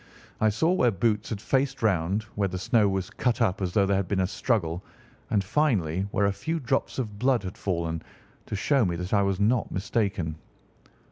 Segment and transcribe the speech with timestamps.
[0.39, 3.85] I saw where Boots had faced round, where the snow was cut up as though
[3.85, 4.83] there had been a struggle,
[5.29, 8.01] and, finally, where a few drops of blood had fallen,
[8.47, 10.37] to show me that I was not mistaken.